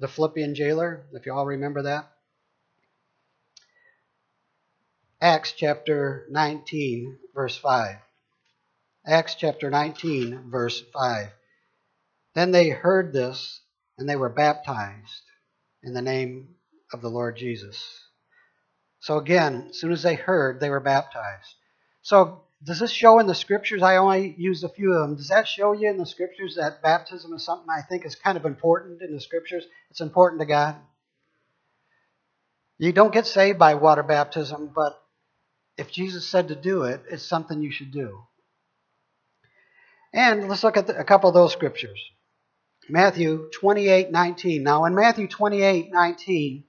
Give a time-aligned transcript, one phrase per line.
[0.00, 2.10] the Philippian jailer, if you all remember that.
[5.20, 7.96] Acts chapter 19, verse 5.
[9.06, 11.28] Acts chapter 19, verse 5.
[12.34, 13.60] Then they heard this,
[13.96, 15.22] and they were baptized
[15.82, 16.54] in the name
[16.92, 17.82] of the Lord Jesus.
[19.00, 21.54] So again, as soon as they heard, they were baptized.
[22.02, 23.82] So does this show in the scriptures?
[23.82, 25.16] I only used a few of them.
[25.16, 28.36] Does that show you in the scriptures that baptism is something I think is kind
[28.36, 29.64] of important in the scriptures?
[29.90, 30.76] It's important to God.
[32.78, 35.00] You don't get saved by water baptism, but
[35.76, 38.22] if Jesus said to do it, it's something you should do.
[40.12, 42.00] And let's look at the, a couple of those scriptures.
[42.88, 44.62] Matthew 28 19.
[44.62, 46.64] Now, in Matthew 28 19,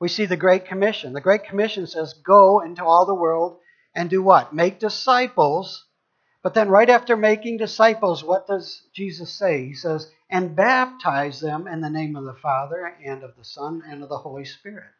[0.00, 1.12] we see the Great Commission.
[1.12, 3.58] The Great Commission says, Go into all the world
[3.98, 4.54] and do what?
[4.54, 5.84] Make disciples.
[6.44, 9.66] But then, right after making disciples, what does Jesus say?
[9.66, 13.82] He says, And baptize them in the name of the Father, and of the Son,
[13.84, 14.92] and of the Holy Spirit.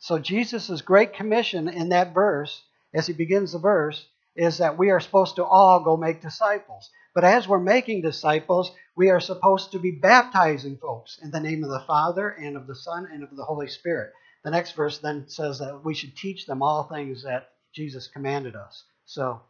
[0.00, 4.90] So, Jesus' Great Commission in that verse, as he begins the verse, is that we
[4.90, 6.90] are supposed to all go make disciples.
[7.14, 11.62] But as we're making disciples, we are supposed to be baptizing folks in the name
[11.62, 14.12] of the Father, and of the Son, and of the Holy Spirit.
[14.42, 18.56] The next verse then says that we should teach them all things that Jesus commanded
[18.56, 18.84] us.
[19.06, 19.40] So,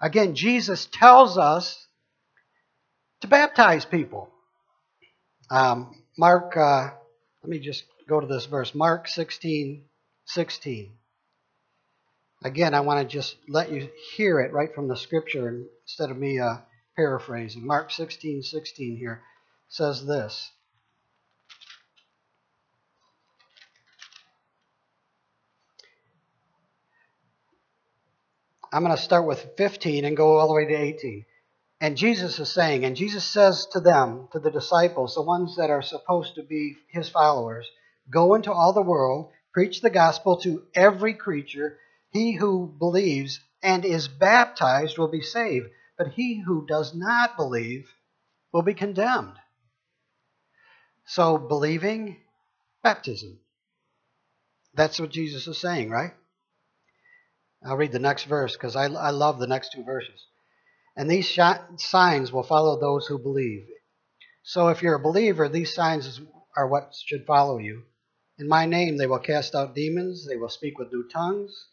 [0.00, 1.86] again, Jesus tells us
[3.20, 4.28] to baptize people.
[5.50, 6.90] Um, Mark, uh,
[7.42, 8.74] let me just go to this verse.
[8.74, 9.84] Mark 16,
[10.26, 10.92] 16.
[12.44, 16.16] Again, I want to just let you hear it right from the scripture instead of
[16.16, 16.56] me uh,
[16.96, 17.64] paraphrasing.
[17.66, 19.22] Mark 16, 16 here
[19.68, 20.50] says this.
[28.72, 31.26] I'm going to start with 15 and go all the way to 18.
[31.82, 35.68] And Jesus is saying, and Jesus says to them, to the disciples, the ones that
[35.68, 37.68] are supposed to be his followers,
[38.10, 41.78] go into all the world, preach the gospel to every creature.
[42.10, 45.66] He who believes and is baptized will be saved,
[45.98, 47.90] but he who does not believe
[48.52, 49.34] will be condemned.
[51.04, 52.16] So, believing,
[52.82, 53.38] baptism.
[54.74, 56.12] That's what Jesus is saying, right?
[57.64, 60.26] I'll read the next verse because I, I love the next two verses.
[60.96, 61.38] And these sh-
[61.76, 63.66] signs will follow those who believe.
[64.42, 66.20] So if you're a believer, these signs
[66.56, 67.84] are what should follow you.
[68.38, 71.66] In my name they will cast out demons, they will speak with new tongues,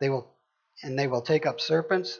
[0.00, 0.34] they will
[0.82, 2.18] and they will take up serpents,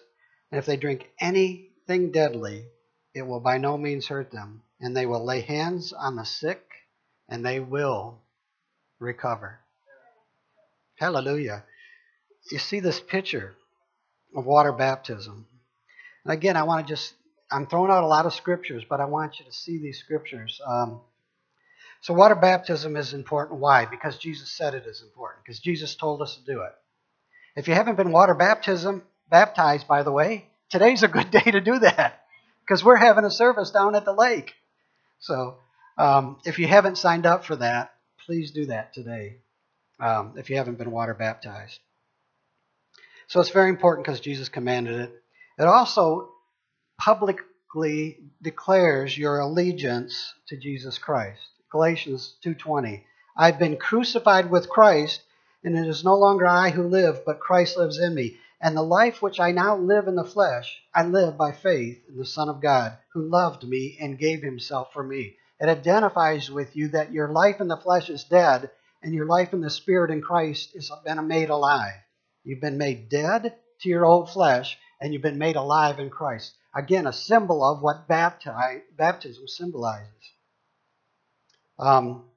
[0.52, 2.66] and if they drink anything deadly,
[3.14, 6.62] it will by no means hurt them, and they will lay hands on the sick,
[7.26, 8.20] and they will
[8.98, 9.60] recover.
[10.98, 11.64] Hallelujah
[12.52, 13.54] you see this picture
[14.34, 15.46] of water baptism.
[16.24, 17.14] And again, I want to just,
[17.50, 20.60] I'm throwing out a lot of scriptures, but I want you to see these scriptures.
[20.66, 21.00] Um,
[22.02, 23.60] so, water baptism is important.
[23.60, 23.84] Why?
[23.84, 26.72] Because Jesus said it is important, because Jesus told us to do it.
[27.56, 31.60] If you haven't been water baptism baptized, by the way, today's a good day to
[31.60, 32.22] do that,
[32.62, 34.54] because we're having a service down at the lake.
[35.18, 35.58] So,
[35.98, 37.92] um, if you haven't signed up for that,
[38.24, 39.36] please do that today.
[39.98, 41.78] Um, if you haven't been water baptized.
[43.30, 45.22] So it's very important because Jesus commanded it.
[45.56, 46.30] It also
[46.98, 51.40] publicly declares your allegiance to Jesus Christ.
[51.70, 53.04] Galatians 2:20.
[53.36, 55.22] I've been crucified with Christ,
[55.62, 58.36] and it is no longer I who live, but Christ lives in me.
[58.60, 62.16] And the life which I now live in the flesh, I live by faith in
[62.16, 65.36] the Son of God, who loved me and gave himself for me.
[65.60, 68.72] It identifies with you that your life in the flesh is dead,
[69.04, 71.94] and your life in the Spirit in Christ has been made alive.
[72.44, 76.54] You've been made dead to your old flesh, and you've been made alive in Christ.
[76.74, 80.32] Again, a symbol of what baptism symbolizes.
[81.78, 82.28] Um,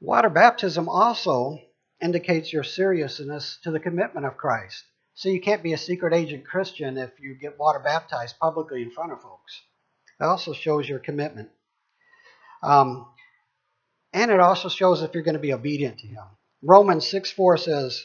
[0.00, 1.58] water baptism also
[2.00, 4.84] indicates your seriousness to the commitment of Christ.
[5.14, 8.90] So you can't be a secret agent Christian if you get water baptized publicly in
[8.90, 9.60] front of folks.
[10.20, 11.50] It also shows your commitment.
[12.62, 13.06] Um,
[14.12, 16.24] and it also shows if you're going to be obedient to Him.
[16.62, 18.04] Romans 6 4 says,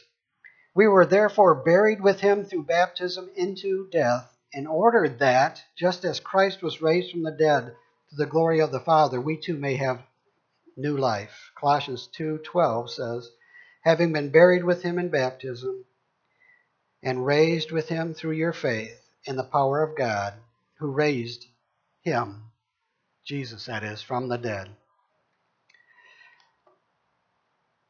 [0.74, 6.20] we were therefore buried with him through baptism into death, in order that, just as
[6.20, 7.74] Christ was raised from the dead
[8.10, 10.02] to the glory of the Father, we too may have
[10.76, 11.50] new life.
[11.58, 13.30] Colossians 2:12 says,
[13.82, 15.84] having been buried with him in baptism
[17.02, 20.34] and raised with him through your faith in the power of God,
[20.78, 21.46] who raised
[22.02, 22.42] him,
[23.24, 24.68] Jesus that is, from the dead.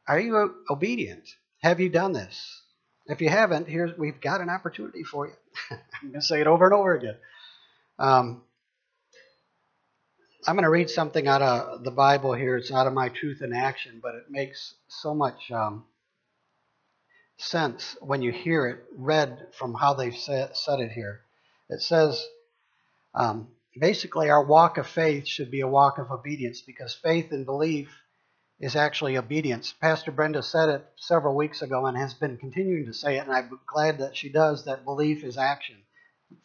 [0.07, 1.27] Are you obedient?
[1.61, 2.63] Have you done this?
[3.09, 5.33] If you haven't, here's we've got an opportunity for you.
[5.71, 7.15] I'm going to say it over and over again.
[7.97, 8.43] Um,
[10.45, 12.55] I'm going to read something out of the Bible here.
[12.55, 15.85] It's out of my Truth in Action, but it makes so much um,
[17.37, 21.21] sense when you hear it read from how they've said, it here.
[21.67, 22.23] It says,
[23.15, 27.43] um, basically, our walk of faith should be a walk of obedience because faith and
[27.43, 27.89] belief
[28.59, 29.73] is actually obedience.
[29.79, 33.31] Pastor Brenda said it several weeks ago and has been continuing to say it, and
[33.31, 35.77] I'm glad that she does, that belief is action.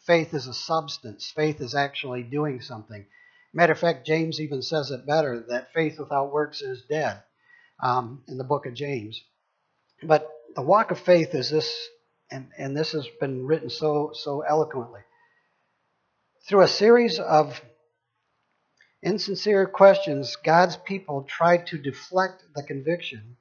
[0.05, 1.31] Faith is a substance.
[1.35, 3.05] Faith is actually doing something.
[3.53, 7.21] Matter of fact, James even says it better that faith without works is dead
[7.81, 9.21] um, in the book of James.
[10.03, 11.87] But the walk of faith is this,
[12.31, 15.01] and, and this has been written so so eloquently.
[16.47, 17.61] Through a series of
[19.05, 23.37] insincere questions, God's people try to deflect the conviction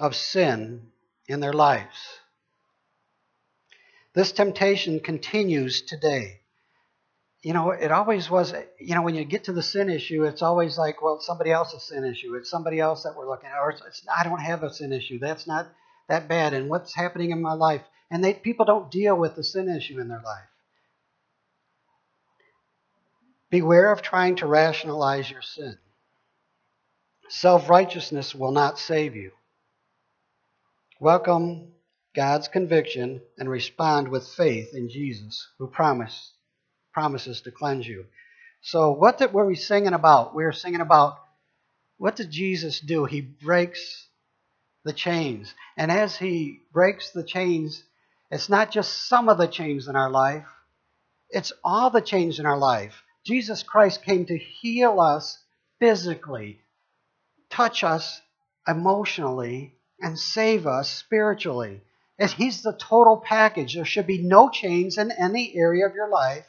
[0.00, 0.86] of sin
[1.26, 1.96] in their lives.
[4.14, 6.40] This temptation continues today.
[7.42, 10.40] You know, it always was, you know, when you get to the sin issue, it's
[10.40, 12.34] always like, well, it's somebody else's sin issue.
[12.36, 13.58] It's somebody else that we're looking at.
[13.58, 13.74] Or
[14.16, 15.18] I don't have a sin issue.
[15.18, 15.66] That's not
[16.08, 16.54] that bad.
[16.54, 17.82] And what's happening in my life?
[18.10, 20.48] And they, people don't deal with the sin issue in their life.
[23.54, 25.78] Beware of trying to rationalize your sin.
[27.28, 29.30] Self righteousness will not save you.
[30.98, 31.68] Welcome
[32.16, 36.32] God's conviction and respond with faith in Jesus, who promised,
[36.92, 38.06] promises to cleanse you.
[38.60, 40.34] So, what did, were we singing about?
[40.34, 41.20] We were singing about
[41.96, 43.04] what did Jesus do?
[43.04, 44.08] He breaks
[44.82, 45.54] the chains.
[45.76, 47.84] And as he breaks the chains,
[48.32, 50.48] it's not just some of the chains in our life,
[51.30, 53.00] it's all the chains in our life.
[53.24, 55.38] Jesus Christ came to heal us
[55.78, 56.60] physically,
[57.50, 58.20] touch us
[58.68, 61.80] emotionally, and save us spiritually.
[62.18, 63.74] As He's the total package.
[63.74, 66.46] There should be no chains in any area of your life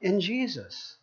[0.00, 0.96] in Jesus.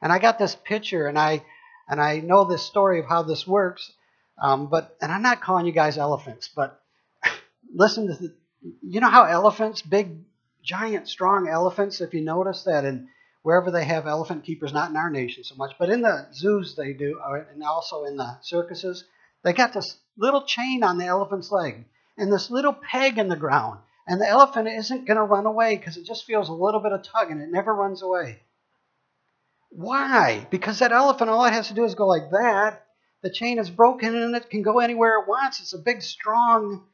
[0.00, 1.44] And I got this picture, and I
[1.88, 3.92] and I know this story of how this works.
[4.40, 6.80] Um, but and I'm not calling you guys elephants, but
[7.74, 8.34] listen to the,
[8.82, 10.18] you know how elephants, big,
[10.62, 12.00] giant, strong elephants.
[12.00, 13.08] If you notice that in
[13.44, 16.74] wherever they have elephant keepers, not in our nation so much, but in the zoos
[16.74, 19.04] they do, uh, and also in the circuses,
[19.44, 21.84] they got this little chain on the elephant's leg
[22.16, 23.80] and this little peg in the ground.
[24.06, 26.92] And the elephant isn't going to run away because it just feels a little bit
[26.92, 28.40] of tug and it never runs away.
[29.68, 30.46] Why?
[30.50, 32.86] Because that elephant, all it has to do is go like that.
[33.22, 35.60] The chain is broken and it can go anywhere it wants.
[35.60, 36.84] It's a big, strong.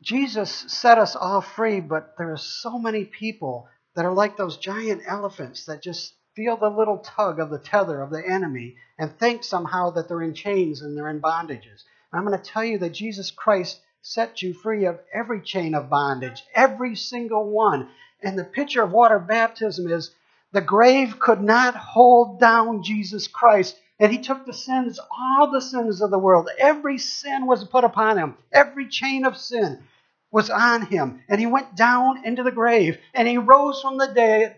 [0.00, 4.56] Jesus set us all free, but there are so many people that are like those
[4.56, 9.18] giant elephants that just feel the little tug of the tether of the enemy and
[9.18, 11.84] think somehow that they're in chains and they're in bondages.
[12.10, 15.74] And I'm going to tell you that Jesus Christ set you free of every chain
[15.74, 17.88] of bondage, every single one.
[18.22, 20.10] And the picture of water baptism is
[20.52, 23.76] the grave could not hold down Jesus Christ.
[24.00, 26.48] And he took the sins, all the sins of the world.
[26.58, 29.82] Every sin was put upon him, every chain of sin
[30.32, 31.22] was on him.
[31.28, 34.56] And he went down into the grave and he rose from the dead.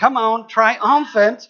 [0.00, 1.48] Come on, triumphant.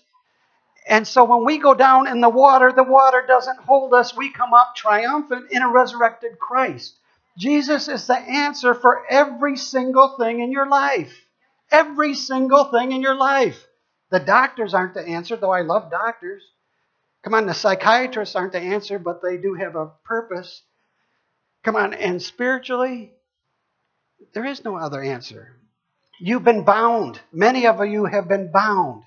[0.86, 4.16] And so when we go down in the water, the water doesn't hold us.
[4.16, 6.96] We come up triumphant in a resurrected Christ.
[7.38, 11.14] Jesus is the answer for every single thing in your life.
[11.70, 13.64] Every single thing in your life.
[14.10, 16.42] The doctors aren't the answer, though I love doctors.
[17.22, 20.62] Come on, the psychiatrists aren't the answer, but they do have a purpose.
[21.62, 23.12] Come on, and spiritually,
[24.32, 25.56] there is no other answer.
[26.20, 27.20] You've been bound.
[27.32, 29.02] Many of you have been bound.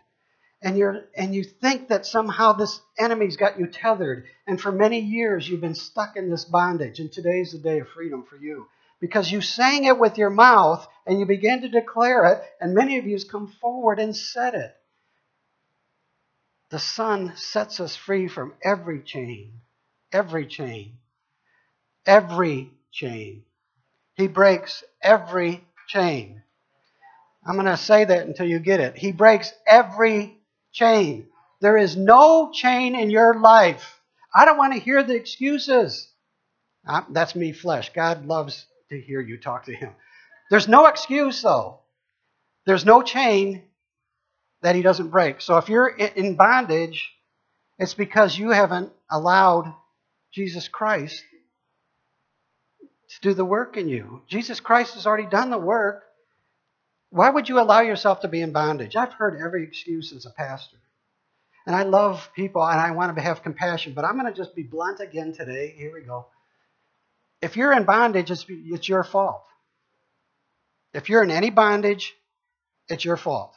[0.62, 4.26] And you're and you think that somehow this enemy's got you tethered.
[4.48, 7.00] And for many years you've been stuck in this bondage.
[7.00, 8.68] And today's the day of freedom for you.
[9.00, 12.98] Because you sang it with your mouth and you began to declare it, and many
[12.98, 14.76] of you have come forward and said it.
[16.72, 19.62] The Son sets us free from every chain.
[20.12, 20.98] Every chain.
[22.06, 23.44] Every chain.
[24.16, 26.42] He breaks every chain.
[27.46, 28.98] I'm going to say that until you get it.
[28.98, 30.38] He breaks every
[30.72, 31.28] chain.
[31.62, 34.00] There is no chain in your life.
[34.34, 36.08] I don't want to hear the excuses.
[36.88, 37.92] Uh, that's me, flesh.
[37.94, 39.92] God loves to hear you talk to Him.
[40.50, 41.80] There's no excuse, though.
[42.66, 43.64] There's no chain
[44.62, 45.42] that He doesn't break.
[45.42, 47.12] So if you're in bondage,
[47.80, 49.74] it's because you haven't allowed
[50.34, 51.24] Jesus Christ
[53.10, 54.22] to do the work in you.
[54.28, 56.04] Jesus Christ has already done the work.
[57.10, 58.96] Why would you allow yourself to be in bondage?
[58.96, 60.78] I've heard every excuse as a pastor.
[61.66, 64.56] And I love people and I want to have compassion, but I'm going to just
[64.56, 65.74] be blunt again today.
[65.78, 66.28] Here we go.
[67.42, 69.44] If you're in bondage, it's, it's your fault.
[70.94, 72.16] If you're in any bondage,
[72.88, 73.54] it's your fault.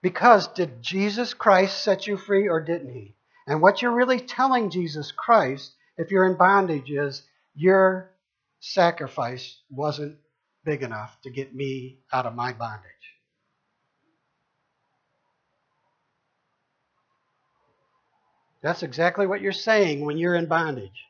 [0.00, 3.14] Because did Jesus Christ set you free or didn't he?
[3.46, 7.22] And what you're really telling Jesus Christ, if you're in bondage, is
[7.58, 8.12] your
[8.60, 10.16] sacrifice wasn't
[10.64, 12.84] big enough to get me out of my bondage.
[18.62, 21.04] That's exactly what you're saying when you're in bondage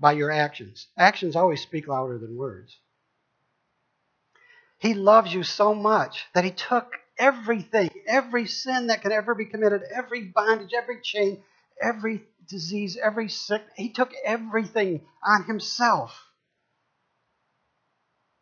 [0.00, 0.86] by your actions.
[0.96, 2.74] Actions always speak louder than words.
[4.78, 9.46] He loves you so much that he took everything, every sin that can ever be
[9.46, 11.42] committed, every bondage, every chain,
[11.82, 13.62] every disease, every sick.
[13.76, 16.18] He took everything on himself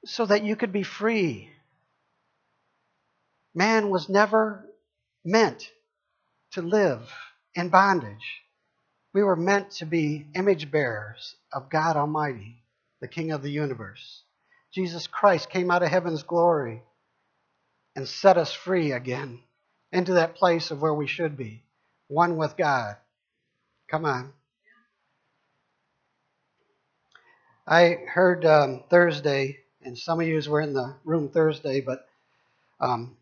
[0.05, 1.51] so that you could be free.
[3.55, 4.65] Man was never
[5.25, 5.71] meant
[6.53, 7.11] to live
[7.55, 8.43] in bondage.
[9.13, 12.63] We were meant to be image bearers of God Almighty,
[13.01, 14.23] the King of the universe.
[14.73, 16.83] Jesus Christ came out of heaven's glory
[17.97, 19.41] and set us free again
[19.91, 21.63] into that place of where we should be,
[22.09, 22.97] one with God.
[23.89, 24.33] Come on.
[27.67, 32.07] I heard um, Thursday, and some of you were in the room Thursday, but
[32.81, 33.17] um,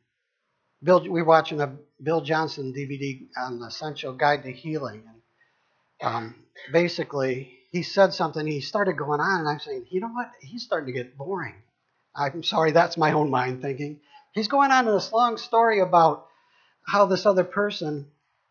[0.82, 5.02] Bill, we were watching a Bill Johnson DVD on the Essential Guide to Healing,
[6.02, 6.34] and um,
[6.72, 8.46] basically he said something.
[8.46, 10.30] He started going on, and I'm saying, you know what?
[10.40, 11.54] He's starting to get boring.
[12.14, 14.00] I'm sorry, that's my own mind thinking.
[14.32, 16.26] He's going on in this long story about
[16.86, 18.06] how this other person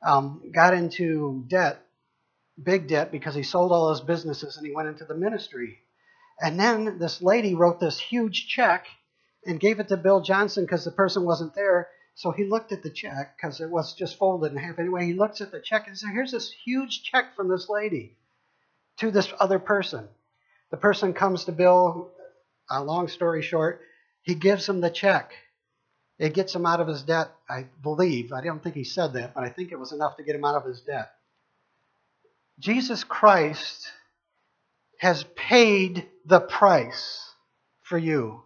[0.05, 1.79] um, got into debt,
[2.61, 5.79] big debt, because he sold all his businesses and he went into the ministry.
[6.39, 8.85] And then this lady wrote this huge check
[9.45, 11.89] and gave it to Bill Johnson because the person wasn't there.
[12.15, 15.05] So he looked at the check because it was just folded in half anyway.
[15.05, 18.17] He looks at the check and says, Here's this huge check from this lady
[18.97, 20.07] to this other person.
[20.69, 22.11] The person comes to Bill,
[22.69, 23.81] uh, long story short,
[24.21, 25.33] he gives him the check.
[26.19, 28.31] It gets him out of his debt, I believe.
[28.31, 30.45] I don't think he said that, but I think it was enough to get him
[30.45, 31.11] out of his debt.
[32.63, 33.91] Jesus Christ
[34.97, 37.21] has paid the price
[37.81, 38.41] for you.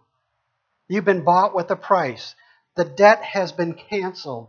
[0.88, 2.34] You've been bought with a price.
[2.74, 4.48] The debt has been canceled.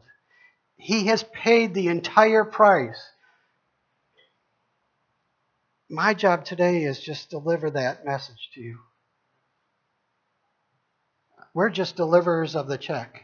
[0.75, 2.99] He has paid the entire price.
[5.87, 8.79] My job today is just deliver that message to you.
[11.53, 13.23] We're just deliverers of the check.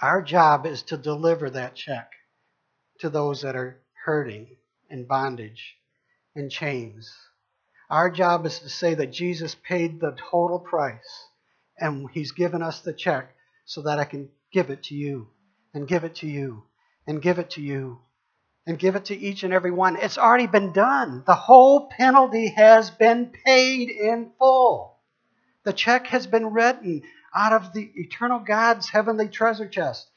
[0.00, 2.12] Our job is to deliver that check
[3.00, 4.46] to those that are hurting,
[4.88, 5.76] in bondage,
[6.34, 7.14] in chains.
[7.90, 11.26] Our job is to say that Jesus paid the total price
[11.76, 13.34] and He's given us the check
[13.66, 15.28] so that I can give it to you
[15.74, 16.62] and give it to you
[17.06, 17.98] and give it to you
[18.66, 19.96] and give it to each and every one.
[19.96, 21.22] It's already been done.
[21.26, 24.96] The whole penalty has been paid in full.
[25.64, 27.02] The check has been written
[27.36, 30.08] out of the eternal God's heavenly treasure chest.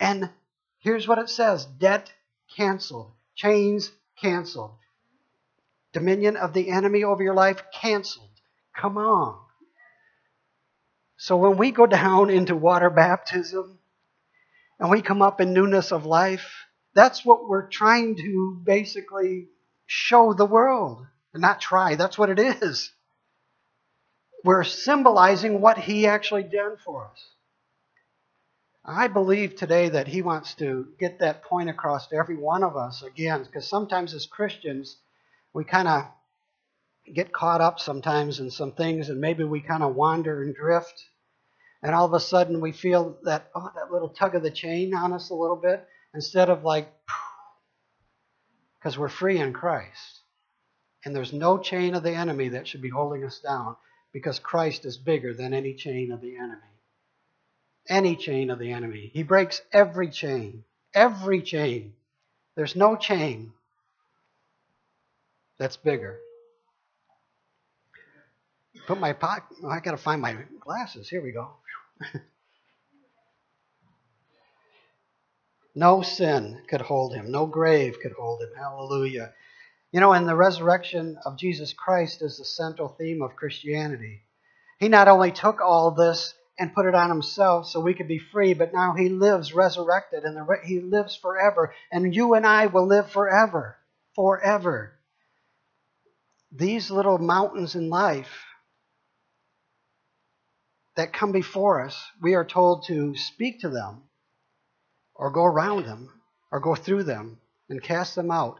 [0.00, 0.28] And
[0.80, 2.12] here's what it says debt
[2.56, 3.90] canceled, chains
[4.20, 4.76] canceled,
[5.92, 8.30] dominion of the enemy over your life canceled.
[8.76, 9.38] Come on.
[11.16, 13.78] So when we go down into water baptism
[14.80, 19.48] and we come up in newness of life, that's what we're trying to basically
[19.86, 21.06] show the world.
[21.32, 22.90] And not try, that's what it is.
[24.44, 27.24] We're symbolizing what he actually done for us.
[28.84, 32.76] I believe today that he wants to get that point across to every one of
[32.76, 34.96] us again, because sometimes as Christians,
[35.52, 36.04] we kind of
[37.14, 41.04] get caught up sometimes in some things and maybe we kind of wander and drift.
[41.80, 44.94] And all of a sudden we feel that, oh, that little tug of the chain
[44.94, 46.92] on us a little bit instead of like,
[48.78, 50.22] because we're free in Christ.
[51.04, 53.76] And there's no chain of the enemy that should be holding us down
[54.12, 56.71] because Christ is bigger than any chain of the enemy.
[57.88, 59.10] Any chain of the enemy.
[59.12, 60.64] He breaks every chain.
[60.94, 61.94] Every chain.
[62.54, 63.52] There's no chain
[65.58, 66.18] that's bigger.
[68.86, 69.56] Put my pocket.
[69.62, 71.08] Oh, I got to find my glasses.
[71.08, 71.50] Here we go.
[75.74, 77.30] no sin could hold him.
[77.30, 78.50] No grave could hold him.
[78.56, 79.32] Hallelujah.
[79.92, 84.22] You know, and the resurrection of Jesus Christ is the central theme of Christianity.
[84.78, 88.18] He not only took all this and put it on himself so we could be
[88.18, 91.74] free, but now he lives resurrected and the, he lives forever.
[91.90, 93.76] And you and I will live forever.
[94.14, 94.92] Forever.
[96.50, 98.44] These little mountains in life
[100.96, 104.02] that come before us, we are told to speak to them
[105.14, 106.10] or go around them
[106.50, 107.38] or go through them
[107.70, 108.58] and cast them out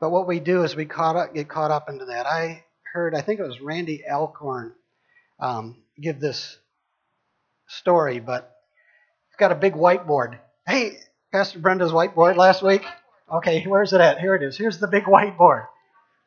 [0.00, 2.26] but what we do is we caught up, get caught up into that.
[2.26, 4.72] I heard, I think it was Randy Alcorn
[5.38, 6.58] um, give this
[7.66, 8.56] story, but
[9.28, 10.38] it's got a big whiteboard.
[10.66, 10.98] Hey,
[11.32, 12.84] Pastor Brenda's whiteboard last week.
[13.30, 14.18] Okay, where's it at?
[14.18, 14.56] Here it is.
[14.56, 15.66] Here's the big whiteboard.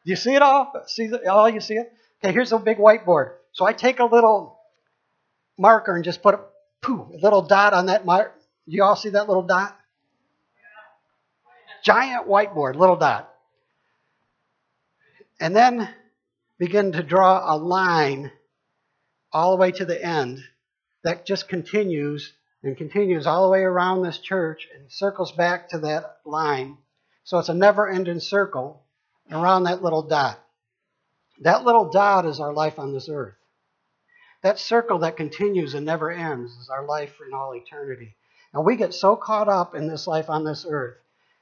[0.06, 0.72] Do you see it all?
[0.88, 1.50] See the, all?
[1.50, 1.92] You see it?
[2.24, 3.34] Okay, here's a big whiteboard.
[3.54, 4.60] So I take a little
[5.58, 8.36] marker and just put a, a little dot on that mark.
[8.66, 9.78] You all see that little dot?
[11.84, 13.34] Giant whiteboard, little dot.
[15.40, 15.90] And then
[16.60, 18.32] begin to draw a line
[19.34, 20.44] all the way to the end
[21.04, 22.34] that just continues
[22.64, 26.78] and continues all the way around this church and circles back to that line.
[27.24, 28.84] So it's a never ending circle
[29.32, 30.40] around that little dot.
[31.42, 33.36] That little dot is our life on this earth.
[34.44, 38.16] That circle that continues and never ends is our life in all eternity.
[38.54, 40.98] And we get so caught up in this life on this earth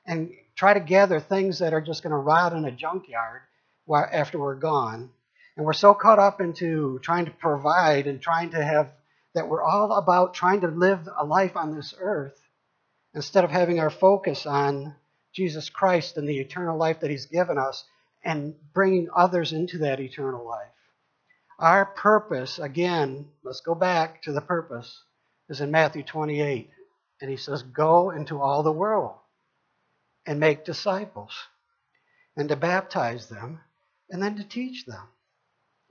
[0.05, 3.41] and try to gather things that are just going to rot in a junkyard
[3.91, 5.10] after we're gone.
[5.59, 8.93] And we're so caught up into trying to provide and trying to have
[9.35, 12.39] that we're all about trying to live a life on this earth
[13.13, 14.95] instead of having our focus on
[15.33, 17.83] Jesus Christ and the eternal life that He's given us
[18.23, 20.71] and bringing others into that eternal life.
[21.59, 25.03] Our purpose, again, let's go back to the purpose,
[25.49, 26.69] is in Matthew 28.
[27.19, 29.17] And He says, Go into all the world
[30.25, 31.33] and make disciples
[32.37, 33.59] and to baptize them
[34.09, 35.09] and then to teach them.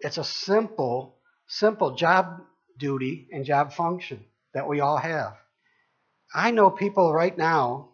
[0.00, 2.42] It's a simple, simple job
[2.78, 4.24] duty and job function
[4.54, 5.36] that we all have.
[6.34, 7.90] I know people right now,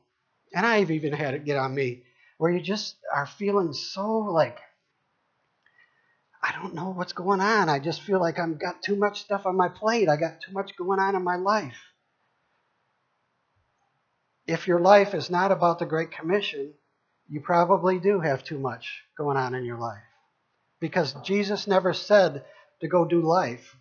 [0.55, 2.03] and I've even had it get on me,
[2.39, 4.59] where you just are feeling so like,
[6.43, 7.69] I don't know what's going on.
[7.71, 10.09] I just feel like I've got too much stuff on my plate.
[10.09, 11.79] I got too much going on in my life.
[14.47, 16.75] If your life is not about the Great Commission,
[17.29, 20.03] you probably do have too much going on in your life.
[20.81, 22.45] Because Jesus never said
[22.81, 23.77] to go do life.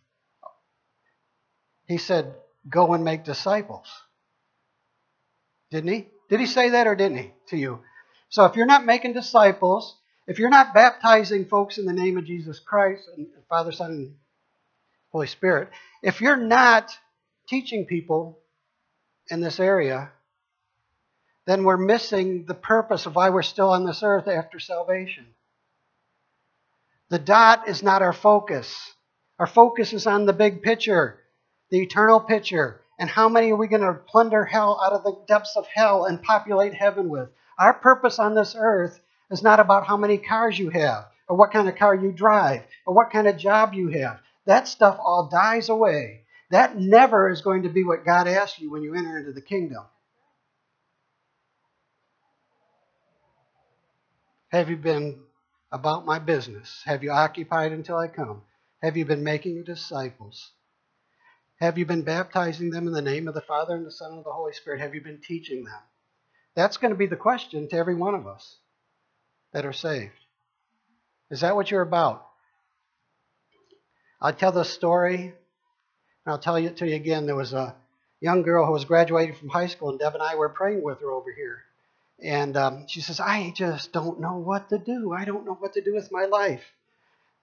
[1.88, 2.34] He said,
[2.70, 3.88] go and make disciples.
[5.72, 6.08] Didn't he?
[6.30, 7.80] Did he say that or didn't he to you?
[8.30, 9.96] So if you're not making disciples,
[10.28, 14.16] if you're not baptizing folks in the name of Jesus Christ and Father, Son, and
[15.12, 15.70] Holy Spirit,
[16.02, 16.92] if you're not
[17.48, 18.40] teaching people
[19.30, 20.12] in this area,
[21.46, 25.26] then we're missing the purpose of why we're still on this earth after salvation.
[27.14, 28.76] The dot is not our focus.
[29.38, 31.20] Our focus is on the big picture
[31.70, 32.82] the eternal picture.
[32.98, 36.06] And how many are we going to plunder hell out of the depths of hell
[36.06, 37.30] and populate heaven with?
[37.60, 39.00] Our purpose on this earth
[39.30, 42.64] is not about how many cars you have, or what kind of car you drive,
[42.88, 44.20] or what kind of job you have.
[44.48, 46.24] That stuff all dies away.
[46.50, 49.42] That never is going to be what God asks you when you enter into the
[49.42, 49.84] kingdom.
[54.50, 55.20] Have you been
[55.74, 56.82] about my business?
[56.86, 58.44] Have you occupied until I come?
[58.84, 60.52] Have you been making disciples?
[61.60, 64.24] Have you been baptizing them in the name of the Father and the Son and
[64.24, 64.82] the Holy Spirit?
[64.82, 65.82] Have you been teaching them?
[66.56, 68.58] That's going to be the question to every one of us
[69.52, 70.14] that are saved.
[71.32, 72.28] Is that what you're about?
[74.22, 75.34] I'll tell this story, and
[76.28, 77.26] I'll tell it to you again.
[77.26, 77.76] There was a
[78.22, 81.02] young girl who was graduating from high school, and Deb and I were praying with
[81.02, 81.64] her over here.
[82.24, 85.12] And um, she says, I just don't know what to do.
[85.12, 86.64] I don't know what to do with my life.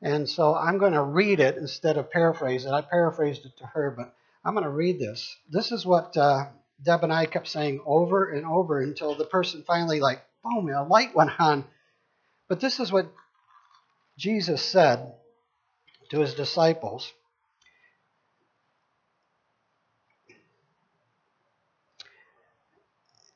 [0.00, 2.70] And so I'm going to read it instead of paraphrase it.
[2.70, 5.36] I paraphrased it to her, but I'm going to read this.
[5.50, 6.46] This is what uh,
[6.82, 10.82] Deb and I kept saying over and over until the person finally, like, boom, a
[10.82, 11.66] light went on.
[12.48, 13.12] But this is what
[14.16, 15.12] Jesus said
[16.08, 17.12] to his disciples.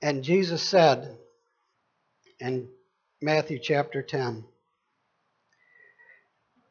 [0.01, 1.19] And Jesus said
[2.41, 2.69] in
[3.21, 4.45] Matthew chapter 10,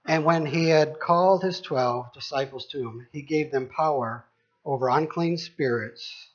[0.05, 4.25] and when he had called his twelve disciples to him, he gave them power
[4.65, 6.29] over unclean spirits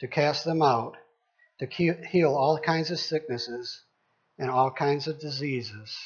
[0.00, 0.96] to cast them out,
[1.60, 3.82] to heal all kinds of sicknesses
[4.38, 5.96] and all kinds of diseases.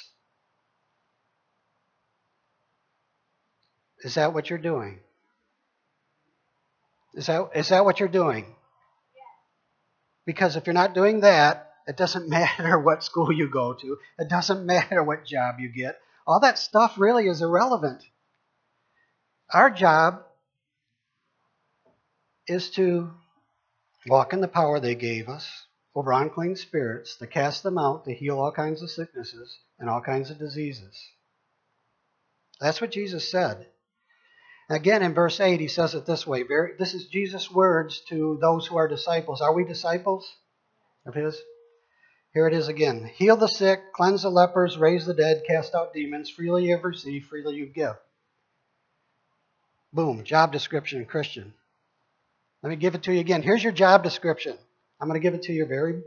[4.03, 4.99] Is that what you're doing?
[7.15, 8.55] Is that, is that what you're doing?
[10.27, 13.99] Because if you're not doing that, it doesn't matter what school you go to.
[14.19, 15.99] It doesn't matter what job you get.
[16.27, 18.03] All that stuff really is irrelevant.
[19.53, 20.23] Our job
[22.49, 23.11] is to
[24.09, 25.49] walk in the power they gave us
[25.95, 30.03] over unclean spirits, to cast them out, to heal all kinds of sicknesses and all
[30.03, 30.95] kinds of diseases.
[32.61, 33.67] That's what Jesus said.
[34.69, 36.43] Again, in verse 8, he says it this way.
[36.79, 39.41] This is Jesus' words to those who are disciples.
[39.41, 40.29] Are we disciples
[41.07, 41.41] of his?
[42.37, 43.11] Here it is again.
[43.15, 46.29] Heal the sick, cleanse the lepers, raise the dead, cast out demons.
[46.29, 47.95] Freely you receive, freely you give.
[49.91, 50.23] Boom.
[50.23, 51.55] Job description, Christian.
[52.63, 53.41] Let me give it to you again.
[53.41, 54.55] Here's your job description.
[55.01, 56.03] I'm going to give it to you very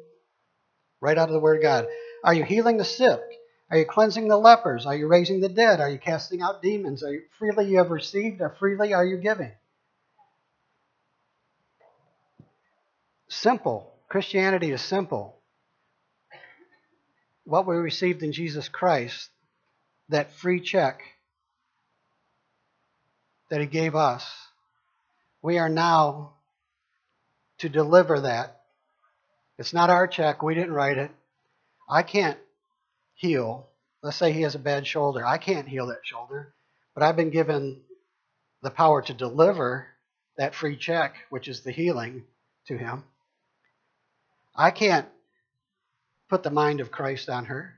[1.02, 1.88] right out of the Word of God.
[2.24, 3.22] Are you healing the sick?
[3.72, 4.86] Are you cleansing the lepers?
[4.86, 5.82] Are you raising the dead?
[5.82, 7.04] Are you casting out demons?
[7.04, 9.54] Are you freely you have received, or freely are you giving?
[13.30, 13.92] Simple.
[14.10, 15.39] Christianity is simple.
[17.50, 19.28] What we received in Jesus Christ,
[20.10, 21.02] that free check
[23.50, 24.24] that He gave us,
[25.42, 26.34] we are now
[27.58, 28.62] to deliver that.
[29.58, 30.44] It's not our check.
[30.44, 31.10] We didn't write it.
[31.90, 32.38] I can't
[33.16, 33.66] heal.
[34.04, 35.26] Let's say he has a bad shoulder.
[35.26, 36.54] I can't heal that shoulder,
[36.94, 37.82] but I've been given
[38.62, 39.88] the power to deliver
[40.38, 42.26] that free check, which is the healing,
[42.68, 43.06] to him.
[44.56, 45.08] I can't
[46.30, 47.74] put the mind of Christ on her,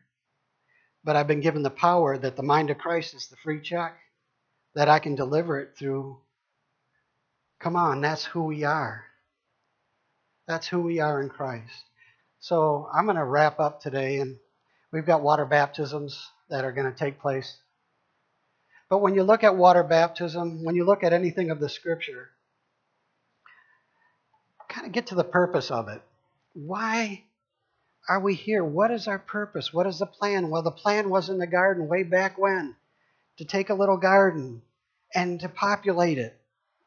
[1.03, 3.95] but I've been given the power that the mind of Christ is the free check,
[4.75, 6.17] that I can deliver it through.
[7.59, 9.05] Come on, that's who we are.
[10.47, 11.85] That's who we are in Christ.
[12.39, 14.37] So I'm going to wrap up today, and
[14.91, 17.57] we've got water baptisms that are going to take place.
[18.89, 22.29] But when you look at water baptism, when you look at anything of the Scripture,
[24.67, 26.01] kind of get to the purpose of it.
[26.53, 27.23] Why
[28.11, 28.61] are we here?
[28.61, 29.73] What is our purpose?
[29.73, 30.49] What is the plan?
[30.49, 32.75] Well, the plan was in the garden way back when
[33.37, 34.63] to take a little garden
[35.15, 36.37] and to populate it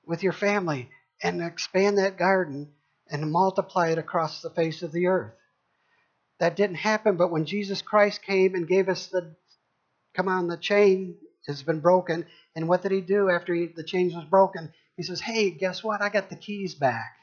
[0.04, 0.90] with your family
[1.22, 2.72] and expand that garden
[3.08, 5.32] and multiply it across the face of the earth.
[6.40, 9.34] That didn't happen, but when Jesus Christ came and gave us the
[10.12, 12.26] come on, the chain has been broken.
[12.54, 14.74] And what did he do after he, the chain was broken?
[14.98, 16.02] He says, Hey, guess what?
[16.02, 17.16] I got the keys back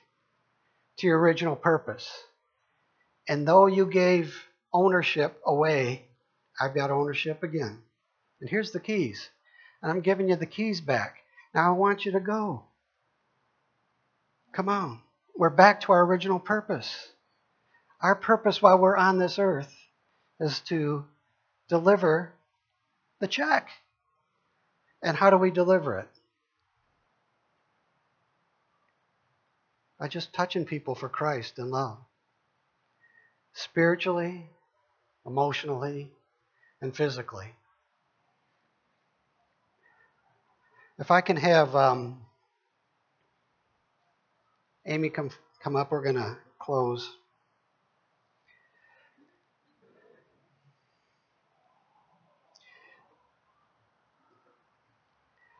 [0.98, 2.10] to your original purpose.
[3.28, 4.36] And though you gave
[4.74, 6.06] ownership away,
[6.60, 7.80] I've got ownership again.
[8.40, 9.30] And here's the keys.
[9.82, 11.18] And I'm giving you the keys back.
[11.54, 12.64] Now I want you to go.
[14.54, 15.00] Come on.
[15.36, 17.10] We're back to our original purpose.
[18.02, 19.74] Our purpose while we're on this earth
[20.40, 21.06] is to
[21.70, 22.34] deliver
[23.20, 23.70] the check.
[25.04, 26.10] And how do we deliver it?
[30.00, 31.98] By just touching people for Christ and love.
[33.54, 34.50] Spiritually,
[35.26, 36.12] emotionally,
[36.82, 37.54] and physically.
[41.00, 42.22] If I can have um,
[44.86, 45.30] Amy come
[45.64, 47.10] come up, we're going to close.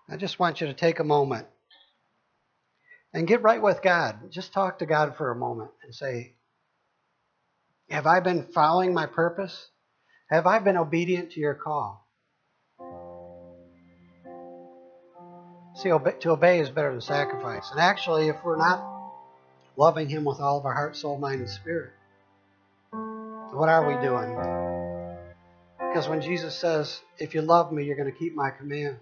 [0.10, 1.48] I just want you to take a moment
[3.14, 4.30] and get right with God.
[4.30, 6.34] Just talk to God for a moment and say,
[7.92, 9.68] Have I been following my purpose?
[10.30, 12.08] Have I been obedient to your call?
[15.76, 17.70] See, to obey is better than sacrifice.
[17.70, 18.82] And actually, if we're not
[19.76, 21.92] loving Him with all of our heart, soul, mind, and spirit,
[23.52, 24.38] what are we doing?
[25.78, 29.02] Because when Jesus says, If you love me, you're going to keep my commands.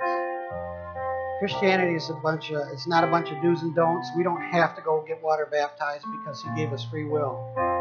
[1.39, 4.09] Christianity is a bunch of, it's not a bunch of do's and don'ts.
[4.17, 7.78] We don't have to go get water baptized because He gave us free will.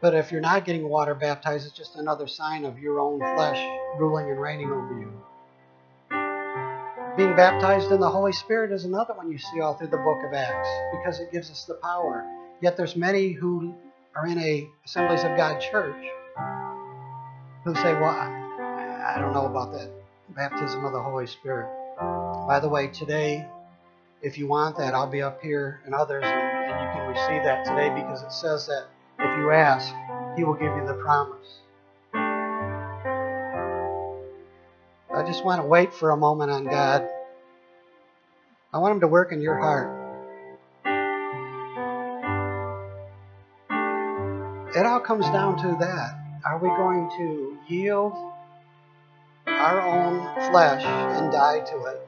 [0.00, 3.58] But if you're not getting water baptized, it's just another sign of your own flesh
[3.98, 5.12] ruling and reigning over you.
[7.16, 10.22] Being baptized in the Holy Spirit is another one you see all through the book
[10.22, 12.26] of Acts because it gives us the power.
[12.60, 13.74] Yet there's many who
[14.14, 16.04] are in a Assemblies of God church
[17.64, 19.90] who say, well, I, don't know about that
[20.34, 21.68] baptism of the Holy Spirit.
[22.46, 23.48] By the way, today,
[24.20, 27.64] if you want that, I'll be up here and others, and you can receive that
[27.64, 29.94] today because it says that if you ask,
[30.36, 31.60] He will give you the promise.
[35.14, 37.08] I just want to wait for a moment on God.
[38.72, 40.06] I want Him to work in your heart.
[44.76, 46.20] It all comes down to that.
[46.44, 48.12] Are we going to yield
[49.46, 52.06] our own flesh and die to it?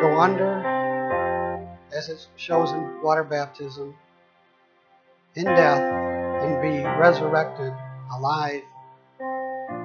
[0.00, 0.75] Go under,
[1.96, 3.94] as it shows in water baptism,
[5.34, 7.72] in death, and be resurrected
[8.12, 8.62] alive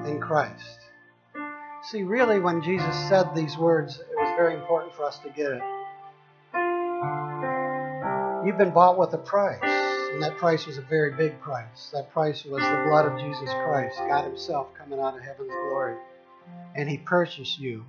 [0.06, 0.80] in Christ.
[1.84, 5.52] See, really, when Jesus said these words, it was very important for us to get
[5.52, 5.64] it.
[8.46, 11.90] You've been bought with a price, and that price was a very big price.
[11.94, 15.96] That price was the blood of Jesus Christ, God Himself coming out of heaven's glory.
[16.76, 17.86] And He purchased you,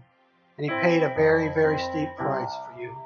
[0.57, 2.97] and He paid a very, very steep price for you.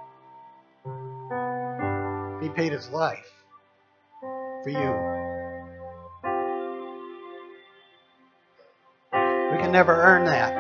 [2.47, 3.33] He paid His life
[4.63, 4.93] for you.
[9.51, 10.55] We can never earn that.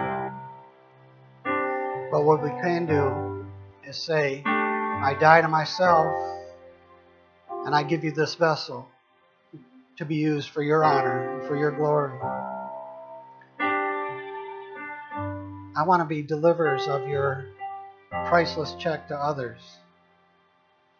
[2.10, 3.46] But what we can do
[3.88, 6.12] is say, I die to myself
[7.64, 8.88] and I give you this vessel
[9.98, 12.18] to be used for your honor and for your glory.
[15.76, 17.46] I want to be deliverers of your
[18.10, 19.60] priceless check to others.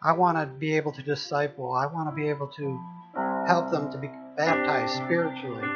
[0.03, 1.73] I want to be able to disciple.
[1.73, 2.81] I want to be able to
[3.47, 5.67] help them to be baptized spiritually.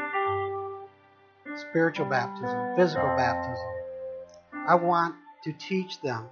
[1.71, 3.67] Spiritual baptism, physical baptism.
[4.69, 6.27] I want to teach them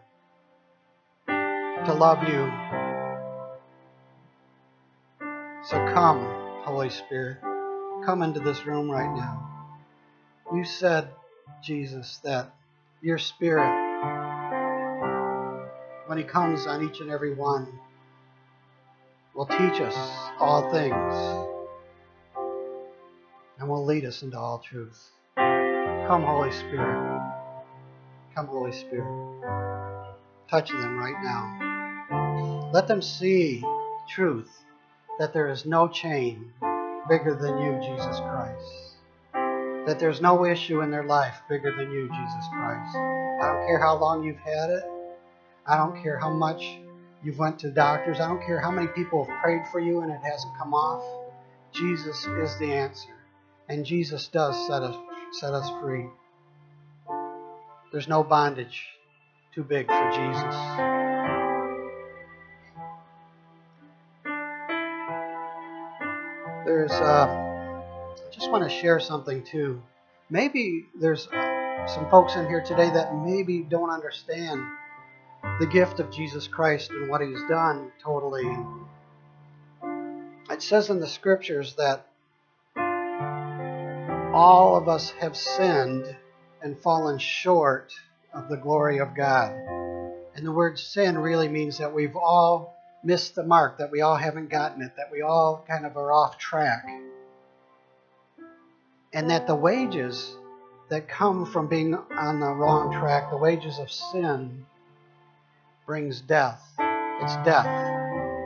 [1.27, 2.51] to love you.
[5.65, 6.25] So come,
[6.65, 7.39] Holy Spirit.
[8.05, 9.49] Come into this room right now.
[10.55, 11.09] You said,
[11.63, 12.55] Jesus, that
[13.03, 13.69] your Spirit,
[16.09, 17.69] when He comes on each and every one,
[19.35, 19.95] will teach us
[20.41, 21.15] all things
[23.59, 24.99] and will lead us into all truth.
[25.37, 27.21] Come, Holy Spirit.
[28.35, 29.07] Come, Holy Spirit.
[30.51, 32.71] Touch them right now.
[32.73, 33.63] Let them see
[34.09, 34.51] truth
[35.19, 36.53] that there is no chain
[37.09, 38.89] bigger than you, Jesus Christ
[39.87, 42.95] that there's no issue in their life bigger than you, Jesus Christ.
[42.95, 44.85] I don't care how long you've had it.
[45.69, 46.79] I don't care how much
[47.23, 48.21] you've went to doctors.
[48.21, 51.05] I don't care how many people have prayed for you and it hasn't come off.
[51.75, 53.11] Jesus is the answer.
[53.69, 54.97] And Jesus does set us
[55.33, 56.07] set us free.
[57.93, 58.87] There's no bondage
[59.55, 60.55] too big for Jesus.
[66.65, 69.83] There's uh I just want to share something too.
[70.31, 74.63] Maybe there's some folks in here today that maybe don't understand
[75.61, 78.47] the gift of Jesus Christ and what He's done totally.
[80.51, 82.07] It says in the scriptures that
[84.35, 86.17] all of us have sinned
[86.63, 87.93] and fallen short
[88.33, 89.53] of the glory of God.
[90.35, 94.17] And the word sin really means that we've all missed the mark, that we all
[94.17, 96.87] haven't gotten it, that we all kind of are off track
[99.13, 100.37] and that the wages
[100.91, 104.67] that come from being on the wrong track, the wages of sin,
[105.89, 106.61] brings death.
[106.79, 107.65] It's death,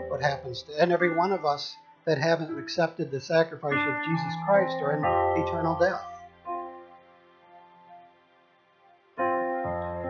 [0.08, 1.74] what happens to and every one of us
[2.06, 6.06] that haven't accepted the sacrifice of Jesus Christ are in eternal death.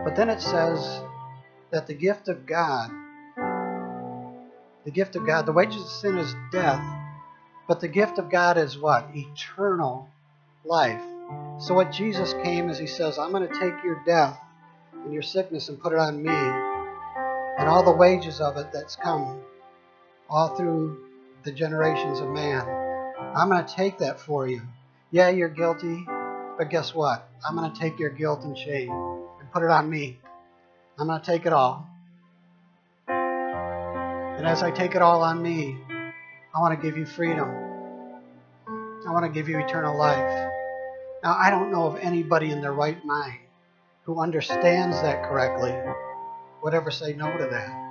[0.05, 1.01] But then it says
[1.71, 2.91] that the gift of God,
[4.85, 6.85] the gift of God, the wages of sin is death,
[7.67, 9.09] but the gift of God is what?
[9.15, 10.07] Eternal
[10.63, 11.01] life.
[11.57, 14.39] So what Jesus came is he says, I'm going to take your death
[14.93, 16.72] and your sickness and put it on me
[17.57, 19.41] and all the wages of it that's come
[20.29, 21.05] all through
[21.43, 22.67] the generations of man.
[23.35, 24.61] I'm going to take that for you.
[25.11, 26.05] Yeah, you're guilty,
[26.57, 27.29] but guess what?
[27.47, 30.17] I'm going to take your guilt and shame and put it on me.
[30.97, 31.87] I'm going to take it all.
[33.07, 35.77] And as I take it all on me,
[36.55, 37.49] I want to give you freedom.
[39.07, 40.51] I want to give you eternal life.
[41.23, 43.39] Now, I don't know of anybody in their right mind
[44.03, 45.71] who understands that correctly
[46.63, 47.83] would ever say no to that.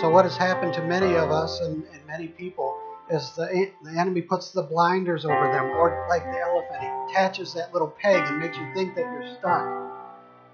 [0.00, 2.78] So, what has happened to many of us and, and many people
[3.10, 7.54] is the, the enemy puts the blinders over them, or like the elephant, he attaches
[7.54, 9.66] that little peg and makes you think that you're stuck,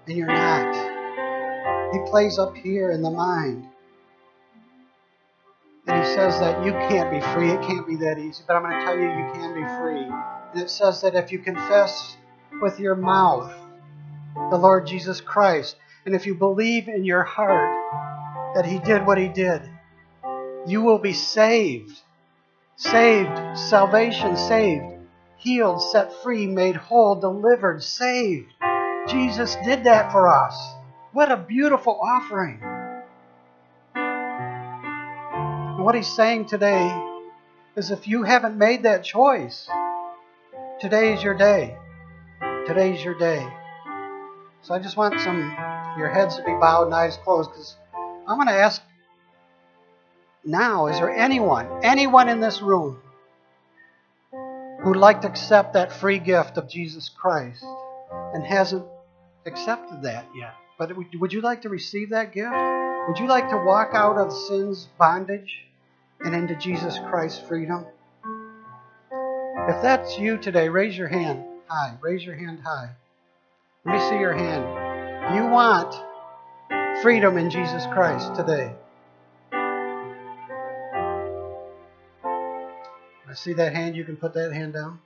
[0.07, 1.93] and you're not.
[1.93, 3.67] He plays up here in the mind.
[5.87, 7.51] And he says that you can't be free.
[7.51, 8.43] It can't be that easy.
[8.47, 10.03] But I'm going to tell you, you can be free.
[10.53, 12.17] And it says that if you confess
[12.59, 13.53] with your mouth
[14.49, 19.17] the Lord Jesus Christ, and if you believe in your heart that he did what
[19.17, 19.61] he did,
[20.67, 22.01] you will be saved.
[22.77, 24.83] Saved, salvation saved,
[25.37, 28.51] healed, set free, made whole, delivered, saved.
[29.07, 30.55] Jesus did that for us.
[31.13, 32.59] What a beautiful offering.
[35.75, 36.93] And what he's saying today
[37.75, 39.69] is if you haven't made that choice,
[40.81, 41.77] Today is your day.
[42.67, 43.47] Today's your day.
[44.65, 45.55] So I just want some
[45.95, 47.75] your heads to be bowed and eyes closed because
[48.27, 48.81] I'm going to ask
[50.43, 52.99] now, is there anyone, anyone in this room
[54.81, 57.63] who'd like to accept that free gift of Jesus Christ
[58.33, 58.83] and hasn't
[59.45, 60.55] accepted that yet?
[60.79, 62.55] But would you like to receive that gift?
[63.07, 65.59] Would you like to walk out of sin's bondage
[66.21, 67.85] and into Jesus Christ's freedom?
[69.69, 71.97] If that's you today, raise your hand high.
[72.01, 72.89] Raise your hand high.
[73.85, 75.35] Let me see your hand.
[75.35, 75.93] You want
[77.03, 78.73] freedom in Jesus Christ today.
[83.27, 83.95] I see that hand.
[83.95, 84.99] You can put that hand down.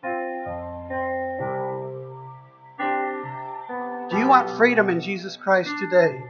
[4.10, 6.24] Do you want freedom in Jesus Christ today,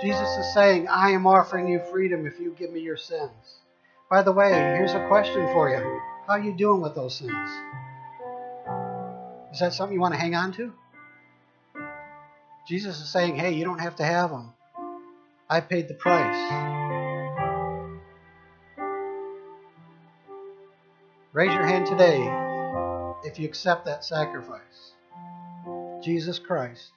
[0.00, 3.30] Jesus is saying, I am offering you freedom if you give me your sins.
[4.10, 6.00] By the way, here's a question for you.
[6.26, 7.48] How are you doing with those sins?
[9.52, 10.72] Is that something you want to hang on to?
[12.66, 14.52] Jesus is saying, hey, you don't have to have them.
[15.50, 16.50] I paid the price.
[21.32, 22.26] Raise your hand today
[23.28, 24.92] if you accept that sacrifice.
[26.02, 26.90] Jesus Christ.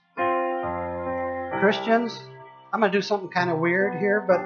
[1.59, 2.17] Christians,
[2.71, 4.39] I'm going to do something kind of weird here, but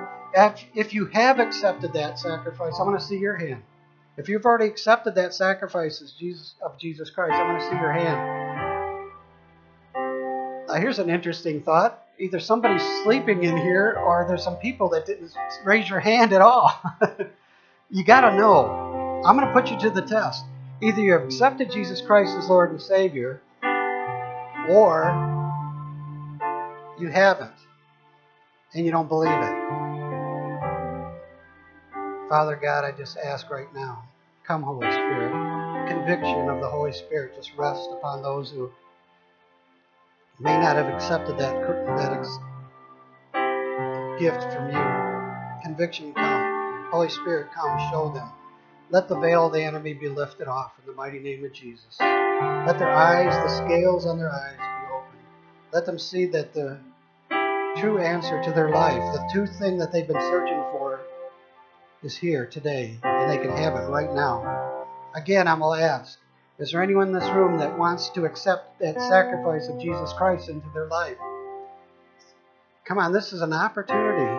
[0.73, 3.61] if you have accepted that sacrifice, I want to see your hand.
[4.17, 8.40] If you've already accepted that sacrifice of Jesus Christ, I want to see your hand.
[10.71, 12.01] Now, here's an interesting thought.
[12.17, 15.33] Either somebody's sleeping in here or there's some people that didn't
[15.65, 16.71] raise your hand at all.
[17.89, 19.21] you got to know.
[19.25, 20.45] I'm going to put you to the test.
[20.81, 23.41] Either you have accepted Jesus Christ as Lord and Savior
[24.69, 25.11] or
[26.97, 27.51] you haven't
[28.73, 29.61] and you don't believe it.
[32.29, 34.05] Father God, I just ask right now,
[34.47, 35.31] come, Holy Spirit.
[35.89, 38.71] Conviction of the Holy Spirit just rest upon those who
[40.41, 41.53] may not have accepted that,
[41.97, 42.39] that ex-
[44.19, 45.61] gift from you.
[45.63, 46.87] Conviction come.
[46.91, 48.27] Holy Spirit, come, show them.
[48.89, 51.97] Let the veil of the enemy be lifted off in the mighty name of Jesus.
[51.99, 55.19] Let their eyes, the scales on their eyes, be open.
[55.71, 56.79] Let them see that the
[57.77, 61.01] true answer to their life, the true thing that they've been searching for,
[62.03, 64.85] is here today, and they can have it right now.
[65.15, 66.19] Again, I'm going to ask
[66.61, 70.47] Is there anyone in this room that wants to accept that sacrifice of Jesus Christ
[70.47, 71.17] into their life?
[72.85, 74.29] Come on, this is an opportunity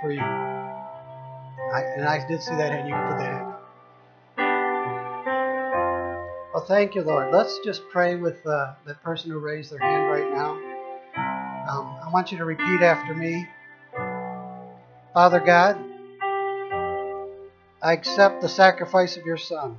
[0.00, 0.18] for you.
[0.18, 2.88] I, and I did see that hand.
[2.88, 3.62] You put that hand up.
[6.52, 7.32] Well, thank you, Lord.
[7.32, 10.54] Let's just pray with uh, the person who raised their hand right now.
[11.70, 13.46] Um, I want you to repeat after me.
[15.14, 15.78] Father God,
[17.80, 19.78] I accept the sacrifice of your Son,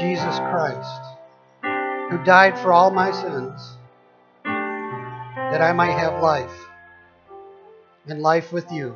[0.00, 1.02] Jesus Christ,
[2.10, 3.76] who died for all my sins,
[4.42, 6.58] that I might have life,
[8.06, 8.94] and life with you.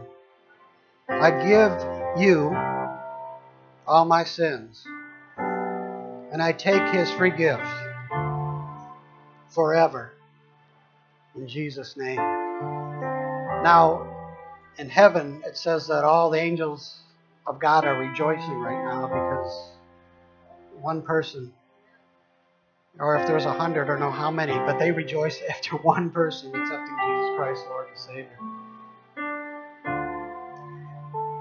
[1.07, 2.57] I give you
[3.87, 4.83] all my sins,
[5.37, 7.69] and I take his free gift
[9.51, 10.15] forever.
[11.37, 12.17] In Jesus' name.
[12.17, 14.07] Now,
[14.79, 17.01] in heaven, it says that all the angels
[17.47, 19.74] of God are rejoicing right now because
[20.85, 21.53] one person,
[23.01, 26.55] or if there's a hundred or know how many, but they rejoice after one person
[26.55, 28.39] accepting Jesus Christ, Lord and Savior.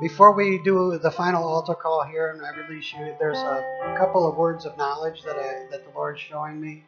[0.02, 4.28] Before we do the final altar call here and I release you, there's a couple
[4.28, 6.84] of words of knowledge that I, that the Lord's showing me.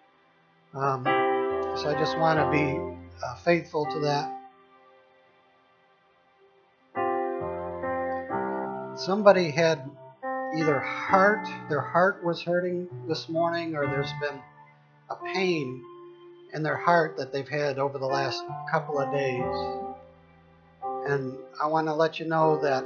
[0.74, 1.04] Um,
[1.78, 2.80] so I just want to be
[3.24, 4.36] uh, faithful to that.
[8.96, 9.89] somebody had
[10.54, 14.40] either heart, their heart was hurting this morning, or there's been
[15.10, 15.84] a pain
[16.54, 19.56] in their heart that they've had over the last couple of days.
[21.08, 22.86] And I want to let you know that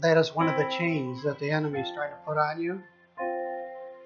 [0.00, 2.82] that is one of the chains that the enemy is trying to put on you.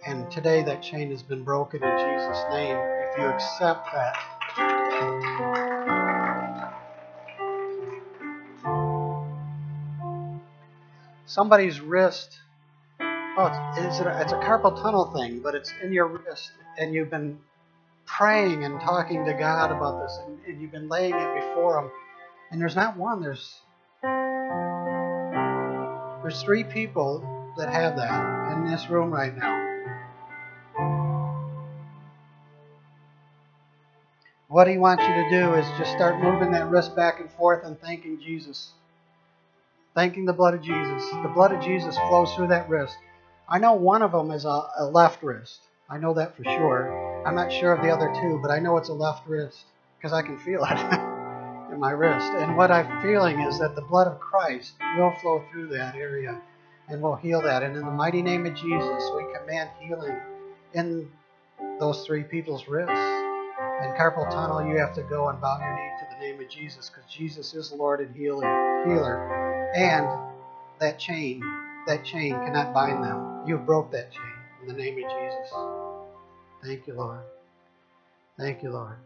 [0.06, 4.16] And today that chain has been broken in Jesus' name if you accept that.
[11.32, 12.38] somebody's wrist.
[13.34, 16.92] Oh, it's, it's, a, it's a carpal tunnel thing, but it's in your wrist, and
[16.92, 17.38] you've been
[18.04, 21.90] praying and talking to God about this, and, and you've been laying it before Him.
[22.50, 23.22] And there's not one.
[23.22, 23.60] There's
[26.22, 29.60] there's three people that have that in this room right now.
[34.48, 37.64] What He wants you to do is just start moving that wrist back and forth
[37.64, 38.72] and thanking Jesus
[39.94, 41.10] thanking the blood of Jesus.
[41.22, 42.96] The blood of Jesus flows through that wrist.
[43.52, 45.60] I know one of them is a, a left wrist.
[45.90, 47.26] I know that for sure.
[47.26, 49.66] I'm not sure of the other two, but I know it's a left wrist
[49.98, 50.70] because I can feel it
[51.70, 52.32] in my wrist.
[52.32, 56.40] And what I'm feeling is that the blood of Christ will flow through that area
[56.88, 57.62] and will heal that.
[57.62, 60.16] And in the mighty name of Jesus, we command healing
[60.72, 61.10] in
[61.78, 62.90] those three people's wrists.
[62.92, 66.48] And carpal tunnel, you have to go and bow your knee to the name of
[66.48, 68.84] Jesus because Jesus is Lord and healer.
[68.86, 69.72] healer.
[69.74, 70.08] And
[70.80, 71.42] that chain,
[71.86, 73.46] that chain cannot bind them.
[73.46, 74.22] You broke that chain
[74.62, 75.52] in the name of Jesus.
[76.64, 77.20] Thank you, Lord.
[78.38, 78.96] Thank you, Lord.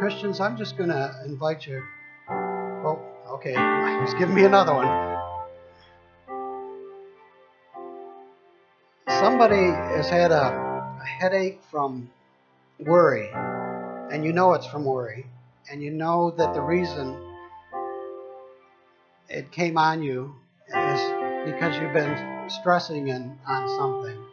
[0.00, 1.82] Christians, I'm just going to invite you.
[2.28, 2.98] Oh,
[3.28, 3.54] okay.
[4.00, 4.88] He's giving me another one.
[9.08, 12.10] Somebody has had a, a headache from
[12.78, 15.26] worry, and you know it's from worry,
[15.70, 17.29] and you know that the reason
[19.30, 20.34] it came on you
[20.66, 21.00] is
[21.46, 24.24] because you've been stressing in, on something.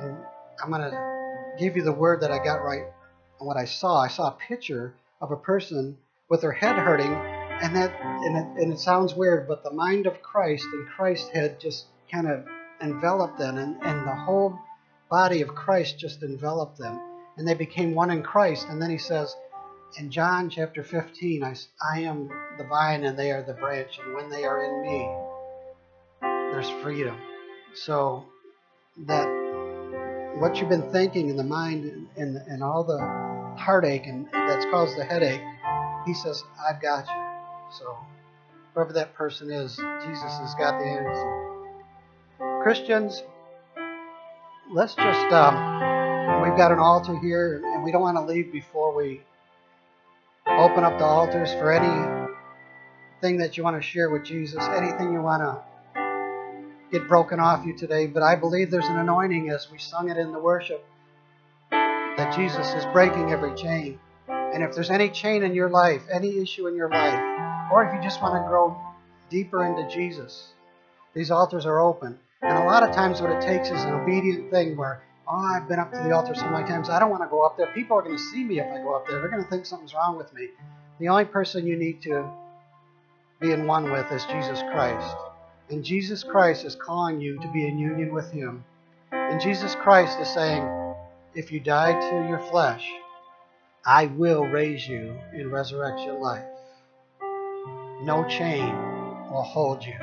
[0.00, 0.16] And
[0.62, 2.84] I'm going to give you the word that I got right
[3.40, 4.00] on what I saw.
[4.00, 8.62] I saw a picture of a person with their head hurting, and that and it,
[8.62, 12.46] and it sounds weird, but the mind of Christ and Christ had just kind of
[12.80, 14.56] enveloped them, and, and the whole
[15.10, 17.00] body of Christ just enveloped them,
[17.36, 18.66] and they became one in Christ.
[18.70, 19.34] And then he says,
[19.98, 21.54] in John chapter 15, I,
[21.94, 22.28] I am
[22.58, 25.08] the vine and they are the branch, and when they are in me,
[26.52, 27.16] there's freedom.
[27.74, 28.24] So
[29.06, 29.26] that
[30.38, 32.98] what you've been thinking in the mind and, and, all the
[33.58, 35.42] heartache and that's caused the headache,
[36.06, 37.78] he says, I've got you.
[37.78, 37.96] So
[38.74, 42.62] whoever that person is, Jesus has got the answer.
[42.62, 43.22] Christians,
[44.72, 45.54] let's just um,
[46.42, 49.22] we've got an altar here and we don't want to leave before we
[50.46, 55.20] open up the altars for anything that you want to share with Jesus, anything you
[55.20, 55.62] want to
[56.90, 58.06] get broken off you today.
[58.06, 60.84] But I believe there's an anointing as we sung it in the worship
[61.70, 63.98] that Jesus is breaking every chain.
[64.28, 67.94] And if there's any chain in your life, any issue in your life, or if
[67.94, 68.76] you just want to grow
[69.30, 70.52] deeper into Jesus,
[71.14, 72.18] these altars are open.
[72.42, 75.78] And a lot of times, what it takes is an obedient thing where, I've been
[75.78, 77.68] up to the altar so many times, I don't want to go up there.
[77.72, 79.20] People are going to see me if I go up there.
[79.20, 80.48] They're going to think something's wrong with me.
[80.98, 82.28] The only person you need to
[83.40, 85.16] be in one with is Jesus Christ.
[85.70, 88.64] And Jesus Christ is calling you to be in union with Him.
[89.12, 90.68] And Jesus Christ is saying,
[91.34, 92.84] if you die to your flesh,
[93.86, 96.44] I will raise you in resurrection life.
[98.02, 98.74] No chain
[99.30, 99.96] will hold you.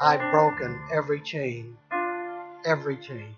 [0.00, 1.76] I've broken every chain.
[2.64, 3.34] Every chain.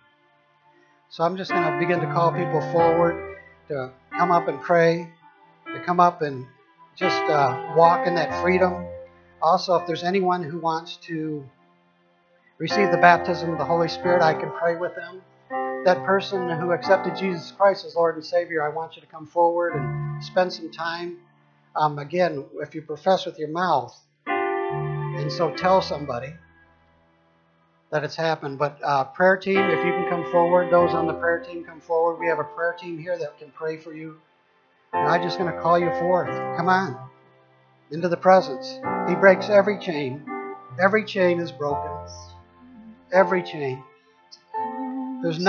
[1.11, 3.39] So I'm just going to begin to call people forward
[3.69, 5.11] to come up and pray,
[5.67, 6.47] to come up and
[6.97, 8.87] just uh, walk in that freedom.
[9.41, 11.43] Also, if there's anyone who wants to
[12.59, 15.23] receive the baptism of the Holy Spirit, I can pray with them.
[15.87, 19.27] That person who accepted Jesus Christ as Lord and Savior, I want you to come
[19.27, 21.17] forward and spend some time.
[21.75, 26.35] Um, again, if you profess with your mouth, and so tell somebody
[27.91, 28.59] that it's happened.
[28.59, 31.81] But uh, prayer team, if you can come forward, those on the prayer team come
[31.81, 32.19] forward.
[32.19, 34.17] We have a prayer team here that can pray for you.
[34.93, 36.29] And I'm just going to call you forth.
[36.57, 37.09] Come on
[37.91, 38.79] into the presence.
[39.09, 40.25] He breaks every chain.
[40.81, 41.91] Every chain is broken.
[43.13, 43.83] Every chain.
[45.23, 45.47] There's no